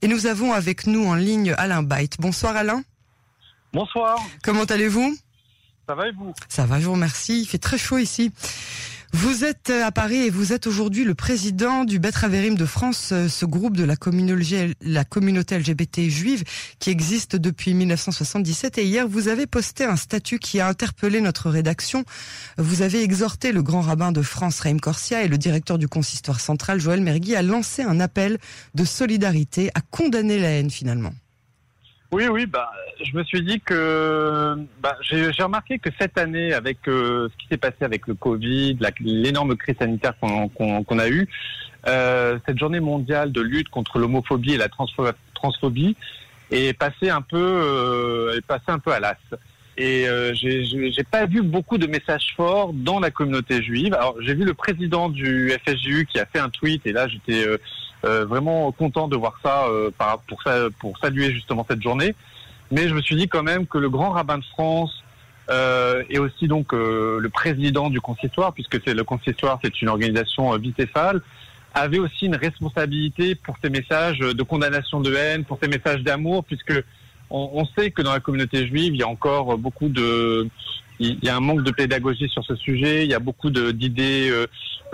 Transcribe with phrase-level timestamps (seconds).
[0.00, 2.16] Et nous avons avec nous en ligne Alain Byte.
[2.20, 2.82] Bonsoir Alain.
[3.72, 4.18] Bonsoir.
[4.44, 5.16] Comment allez-vous?
[5.88, 6.32] Ça va et vous?
[6.48, 7.40] Ça va, je vous remercie.
[7.40, 8.32] Il fait très chaud ici.
[9.14, 13.28] Vous êtes à Paris et vous êtes aujourd'hui le président du Betraverim de France, euh,
[13.28, 16.44] ce groupe de la communauté, LGBT juive
[16.78, 18.76] qui existe depuis 1977.
[18.76, 22.04] Et hier, vous avez posté un statut qui a interpellé notre rédaction.
[22.58, 26.40] Vous avez exhorté le grand rabbin de France, Raïm Corsia, et le directeur du consistoire
[26.40, 28.38] central, Joël Mergui, à lancer un appel
[28.74, 31.14] de solidarité, à condamner la haine finalement.
[32.10, 32.70] Oui, oui, bah,
[33.04, 37.48] je me suis dit que bah, j'ai remarqué que cette année, avec euh, ce qui
[37.48, 41.28] s'est passé avec le Covid, l'énorme crise sanitaire qu'on a eue,
[41.86, 44.68] euh, cette journée mondiale de lutte contre l'homophobie et la
[45.34, 45.96] transphobie
[46.50, 49.16] est passée un peu, euh, est passée un peu à l'as.
[49.76, 53.92] Et euh, j'ai pas vu beaucoup de messages forts dans la communauté juive.
[53.92, 57.44] Alors j'ai vu le président du FSJU qui a fait un tweet et là j'étais
[58.04, 59.90] euh, euh, vraiment content de voir ça, euh,
[60.26, 60.42] pour,
[60.78, 62.14] pour saluer justement cette journée.
[62.70, 65.02] Mais je me suis dit quand même que le grand rabbin de France
[65.50, 70.56] euh, et aussi donc le président du consistoire, puisque c'est le consistoire, c'est une organisation
[70.58, 71.22] bicéphale,
[71.74, 76.44] avait aussi une responsabilité pour ces messages de condamnation de haine, pour ces messages d'amour,
[76.44, 76.74] puisque
[77.30, 80.48] on, on, sait que dans la communauté juive, il y a encore beaucoup de
[81.00, 83.04] il y a un manque de pédagogie sur ce sujet.
[83.04, 84.32] Il y a beaucoup d'idées,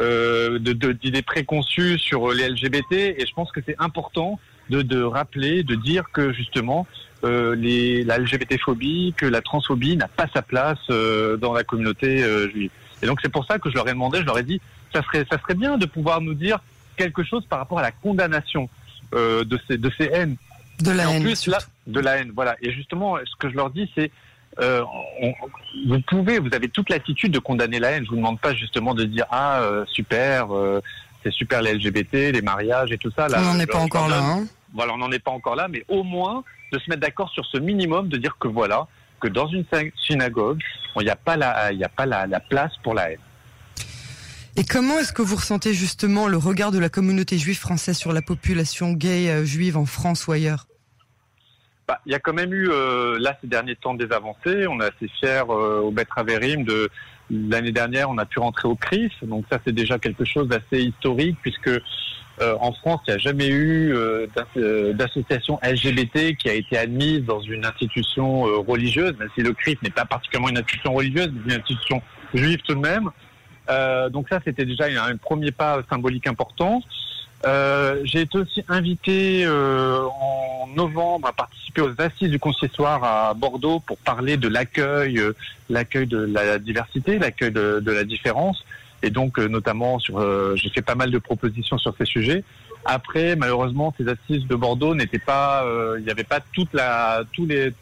[0.00, 4.38] euh, euh, d'idées préconçues sur les LGBT, et je pense que c'est important
[4.70, 6.86] de, de, rappeler, de dire que justement
[7.24, 12.22] euh, les, la LGBT-phobie, que la transphobie n'a pas sa place euh, dans la communauté
[12.22, 12.70] euh, juive.
[13.02, 14.60] Et donc c'est pour ça que je leur ai demandé, je leur ai dit,
[14.92, 16.58] ça serait, ça serait bien de pouvoir nous dire
[16.96, 18.68] quelque chose par rapport à la condamnation
[19.14, 20.36] euh, de ces, de ces haines.
[20.80, 21.22] De la et haine.
[21.22, 22.56] En plus, là, de la haine, voilà.
[22.60, 24.10] Et justement, ce que je leur dis, c'est
[24.60, 24.82] euh,
[25.20, 25.32] on,
[25.86, 28.04] vous pouvez, vous avez toute l'attitude de condamner la haine.
[28.04, 30.80] Je vous demande pas justement de dire ah euh, super, euh,
[31.22, 33.28] c'est super les LGBT, les mariages et tout ça.
[33.28, 34.20] Là, on n'en est pas encore là.
[34.22, 37.30] Hein voilà, on n'en est pas encore là, mais au moins de se mettre d'accord
[37.30, 38.86] sur ce minimum, de dire que voilà,
[39.20, 39.64] que dans une
[40.06, 40.60] synagogue,
[40.96, 43.20] il n'y a pas la, il n'y a pas la, la place pour la haine.
[44.56, 48.12] Et comment est-ce que vous ressentez justement le regard de la communauté juive française sur
[48.12, 50.66] la population gay juive en France ou ailleurs?
[51.94, 54.66] Bah, y a quand même eu euh, là ces derniers temps des avancées.
[54.66, 56.90] On est assez fiers euh, au Betraverim de
[57.30, 59.12] l'année dernière, on a pu rentrer au CRIS.
[59.22, 63.18] Donc ça c'est déjà quelque chose d'assez historique puisque euh, en France il n'y a
[63.18, 64.26] jamais eu euh,
[64.92, 69.90] d'association LGBT qui a été admise dans une institution religieuse, même si le CRIS n'est
[69.90, 72.02] pas particulièrement une institution religieuse, mais une institution
[72.34, 73.10] juive tout de même.
[74.10, 76.82] donc ça c'était déjà un, premier pas symbolique important.
[78.04, 83.96] J'ai été aussi invité en novembre à participer aux assises du consistoire à Bordeaux pour
[83.98, 85.32] parler de l'accueil, euh,
[85.70, 88.64] l'accueil de la diversité, l'accueil de, de, la différence.
[89.02, 92.44] Et donc, euh, notamment, sur, euh, j'ai fait pas mal de propositions sur ces sujets.
[92.84, 95.64] Après, malheureusement, ces assises de Bordeaux n'étaient pas,
[95.98, 97.72] il n'y avait pas toute la, tous les,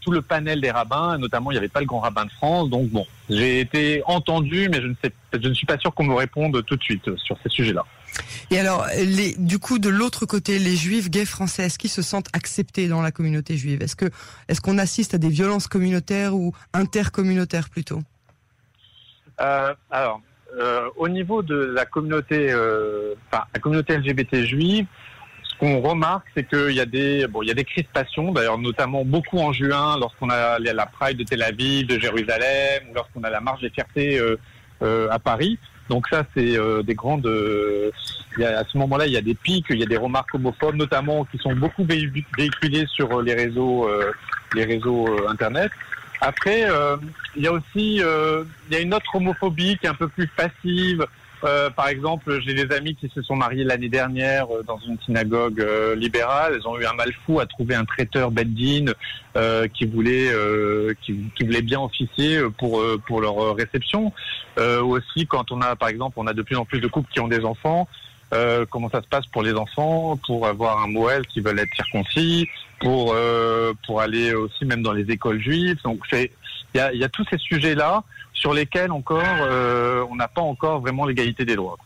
[0.00, 2.70] tout le panel des rabbins, notamment il n'y avait pas le grand rabbin de France.
[2.70, 6.04] Donc bon, j'ai été entendu, mais je ne sais, je ne suis pas sûr qu'on
[6.04, 7.84] me réponde tout de suite sur ces sujets-là.
[8.50, 12.02] Et alors, les, du coup, de l'autre côté, les juifs gays français, est-ce qu'ils se
[12.02, 13.82] sentent acceptés dans la communauté juive?
[13.82, 14.06] Est-ce que,
[14.48, 18.00] est-ce qu'on assiste à des violences communautaires ou intercommunautaires plutôt?
[19.40, 20.20] Euh, Alors,
[20.58, 24.86] euh, au niveau de la communauté, euh, enfin, la communauté LGBT juive,
[25.44, 28.58] ce qu'on remarque, c'est qu'il y a des, bon, il y a des crispations, d'ailleurs,
[28.58, 33.22] notamment beaucoup en juin, lorsqu'on a la Pride de Tel Aviv, de Jérusalem, ou lorsqu'on
[33.22, 34.20] a la marche des fiertés
[34.80, 35.58] à Paris.
[35.90, 37.26] Donc ça, c'est euh, des grandes.
[37.26, 37.90] Euh,
[38.38, 40.32] y a, à ce moment-là, il y a des pics, il y a des remarques
[40.34, 44.12] homophobes, notamment qui sont beaucoup véhiculées sur les réseaux, euh,
[44.54, 45.70] les réseaux euh, internet.
[46.20, 46.96] Après, euh,
[47.34, 50.28] il y a aussi, il y a une autre homophobie qui est un peu plus
[50.28, 51.04] passive.
[51.40, 56.54] Par exemple, j'ai des amis qui se sont mariés l'année dernière dans une synagogue libérale.
[56.56, 58.92] Elles ont eu un mal fou à trouver un traiteur beddin
[59.72, 60.28] qui voulait,
[61.02, 64.12] qui, qui, voulait bien officier pour pour leur réception.
[64.58, 67.20] aussi, quand on a, par exemple, on a de plus en plus de couples qui
[67.20, 67.88] ont des enfants.
[68.32, 71.74] Euh, comment ça se passe pour les enfants, pour avoir un Moël qui veulent être
[71.74, 72.48] circoncis,
[72.80, 75.78] pour euh, pour aller aussi même dans les écoles juives.
[75.82, 76.30] Donc c'est
[76.74, 80.80] il y a, tous ces sujets là sur lesquels encore euh, on n'a pas encore
[80.80, 81.76] vraiment l'égalité des droits.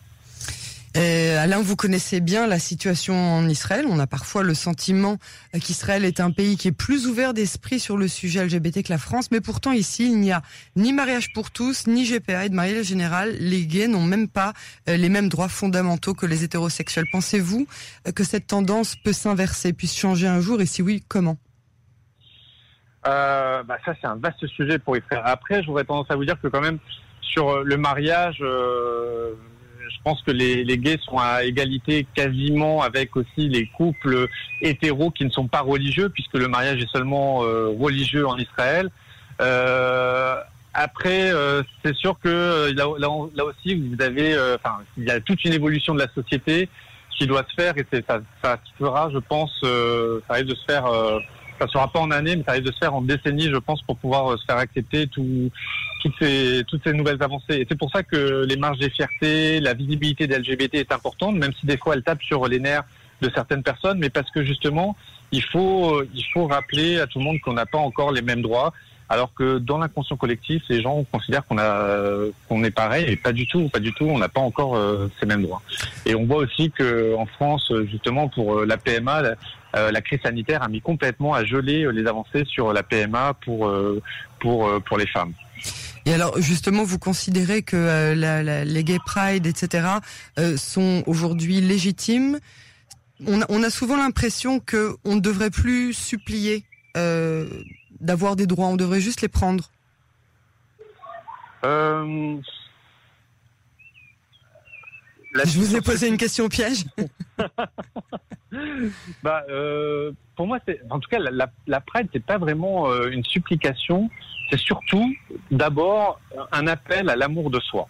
[0.97, 3.85] Euh, Alain, vous connaissez bien la situation en Israël.
[3.89, 5.17] On a parfois le sentiment
[5.61, 8.97] qu'Israël est un pays qui est plus ouvert d'esprit sur le sujet LGBT que la
[8.97, 10.41] France, mais pourtant ici, il n'y a
[10.77, 13.35] ni mariage pour tous, ni GPA et de mariage général.
[13.41, 14.53] Les gays n'ont même pas
[14.87, 17.07] euh, les mêmes droits fondamentaux que les hétérosexuels.
[17.11, 17.67] Pensez-vous
[18.15, 21.35] que cette tendance peut s'inverser, puisse changer un jour, et si oui, comment?
[23.07, 25.21] Euh, bah ça, c'est un vaste sujet pour Israël.
[25.25, 26.79] Après, j'aurais tendance à vous dire que quand même,
[27.21, 28.39] sur le mariage...
[28.41, 29.33] Euh
[30.05, 34.27] pense que les, les gays sont à égalité quasiment avec aussi les couples
[34.61, 38.89] hétéros qui ne sont pas religieux, puisque le mariage est seulement euh, religieux en Israël.
[39.41, 40.35] Euh,
[40.73, 45.43] après, euh, c'est sûr que là, là, aussi, vous avez, enfin, il y a toute
[45.43, 46.69] une évolution de la société
[47.17, 50.65] qui doit se faire et ça, ça se fera, je pense, ça risque de se
[50.65, 50.85] faire
[51.59, 53.81] ça sera pas en année, mais ça risque de se faire en décennies, je pense,
[53.81, 55.49] pour pouvoir euh, se faire accepter tout,
[56.01, 57.55] toutes ces toutes ces nouvelles avancées.
[57.55, 61.35] Et c'est pour ça que les marges des fiertés, la visibilité des LGBT est importante,
[61.35, 62.83] même si des fois elle tape sur les nerfs
[63.21, 64.95] de certaines personnes, mais parce que justement,
[65.31, 68.41] il faut il faut rappeler à tout le monde qu'on n'a pas encore les mêmes
[68.41, 68.73] droits
[69.09, 73.69] alors que dans l'inconscient collectif, les gens considèrent qu'on est pareil et pas du tout,
[73.69, 74.05] pas du tout.
[74.05, 75.61] On n'a pas encore euh, ces mêmes droits.
[76.05, 79.35] Et on voit aussi que en France, justement pour euh, la PMA, la,
[79.75, 83.71] euh, la, crise sanitaire a mis complètement à geler les avancées sur la PMA pour
[84.39, 85.33] pour pour les femmes.
[86.07, 88.13] Et alors justement, vous considérez que
[88.63, 89.87] les gay pride, etc.,
[90.57, 92.39] sont aujourd'hui légitimes
[93.25, 96.65] on a, on a souvent l'impression que on ne devrait plus supplier
[98.05, 99.69] d'avoir des droits On devrait juste les prendre
[101.63, 102.37] euh...
[105.43, 106.85] Je vous ai posé une question piège.
[109.23, 112.89] bah, euh, pour moi, c'est en tout cas la, la, la Pride, c'est pas vraiment
[112.89, 114.09] euh, une supplication.
[114.49, 115.13] C'est surtout
[115.51, 116.21] d'abord
[116.51, 117.87] un appel à l'amour de soi.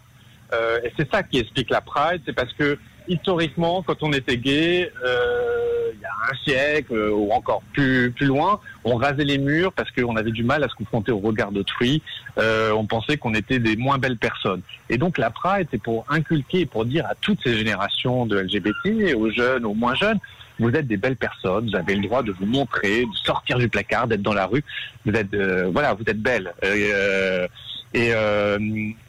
[0.54, 2.22] Euh, et c'est ça qui explique la Pride.
[2.26, 7.12] C'est parce que historiquement, quand on était gay, euh, il y a un siècle euh,
[7.12, 10.70] ou encore plus plus loin, on rasait les murs parce qu'on avait du mal à
[10.70, 12.02] se confronter au regard d'autrui.
[12.38, 14.62] Euh, on pensait qu'on était des moins belles personnes.
[14.90, 19.16] Et donc la Pride, c'est pour inculquer, pour dire à toutes ces générations de LGBT,
[19.16, 20.20] aux jeunes, aux moins jeunes,
[20.60, 23.68] vous êtes des belles personnes, vous avez le droit de vous montrer, de sortir du
[23.68, 24.64] placard, d'être dans la rue.
[25.06, 26.54] Vous êtes, euh, voilà, vous êtes belles.
[26.64, 27.48] Euh,
[27.94, 28.12] et,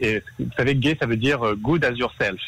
[0.00, 2.40] et, vous savez, gay, ça veut dire good as yourself.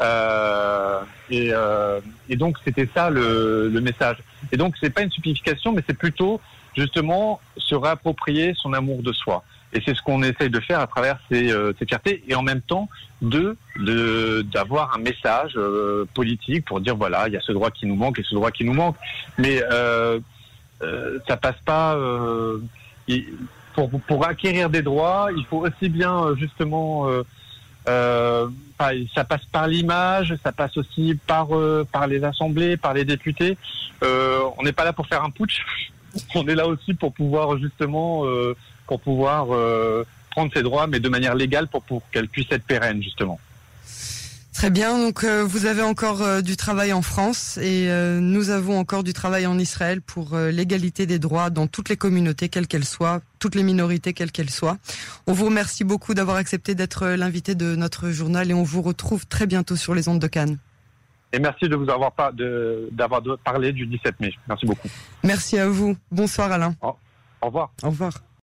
[0.00, 1.00] Euh,
[1.30, 4.18] et, euh, et, donc c'était ça le, le, message.
[4.52, 6.40] Et donc c'est pas une simplification, mais c'est plutôt
[6.76, 9.42] justement se réapproprier son amour de soi.
[9.72, 12.42] Et c'est ce qu'on essaye de faire à travers ces, euh, ces fiertés et en
[12.42, 12.88] même temps
[13.20, 13.56] de
[14.52, 17.96] d'avoir un message euh, politique pour dire voilà il y a ce droit qui nous
[17.96, 18.96] manque et ce droit qui nous manque.
[19.36, 20.20] Mais euh,
[20.82, 21.98] euh ça passe pas.
[23.74, 27.08] pour pour acquérir des droits, il faut aussi bien justement
[28.80, 33.04] euh, ça passe par l'image, ça passe aussi par euh, par les assemblées, par les
[33.04, 33.56] députés.
[34.02, 35.62] Euh, on n'est pas là pour faire un putsch.
[36.34, 38.24] On est là aussi pour pouvoir justement
[38.86, 39.48] pour pouvoir
[40.30, 43.38] prendre ses droits, mais de manière légale pour pour qu'elle puisse être pérenne justement.
[44.58, 48.50] Très bien, donc euh, vous avez encore euh, du travail en France et euh, nous
[48.50, 52.66] avons encore du travail en Israël pour l'égalité des droits dans toutes les communautés, quelles
[52.66, 54.76] qu'elles soient, toutes les minorités, quelles qu'elles soient.
[55.28, 59.28] On vous remercie beaucoup d'avoir accepté d'être l'invité de notre journal et on vous retrouve
[59.28, 60.58] très bientôt sur les ondes de Cannes.
[61.32, 62.32] Et merci de vous avoir pas
[62.90, 64.32] d'avoir parlé du 17 mai.
[64.48, 64.88] Merci beaucoup.
[65.22, 65.96] Merci à vous.
[66.10, 66.74] Bonsoir Alain.
[66.82, 66.96] au
[67.42, 67.70] revoir.
[67.84, 68.27] Au revoir.